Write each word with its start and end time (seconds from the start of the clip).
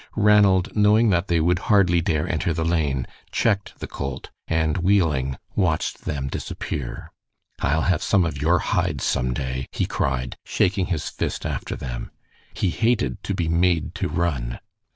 Ranald, 0.17 0.75
knowing 0.75 1.11
that 1.11 1.27
they 1.27 1.39
would 1.39 1.59
hardly 1.69 2.01
dare 2.01 2.27
enter 2.27 2.55
the 2.55 2.65
lane, 2.65 3.05
checked 3.31 3.77
the 3.79 3.85
colt, 3.85 4.31
and 4.47 4.77
wheeling, 4.77 5.37
watched 5.55 6.05
them 6.05 6.27
disappear. 6.27 7.11
"I'll 7.59 7.83
have 7.83 8.01
some 8.01 8.25
of 8.25 8.41
your 8.41 8.57
hides 8.57 9.03
some 9.03 9.31
day," 9.31 9.67
he 9.71 9.85
cried, 9.85 10.37
shaking 10.43 10.87
his 10.87 11.07
fist 11.07 11.45
after 11.45 11.75
them. 11.75 12.09
He 12.55 12.71
hated 12.71 13.21
to 13.25 13.35
be 13.35 13.47
made 13.47 13.93
to 13.93 14.07
run. 14.07 14.59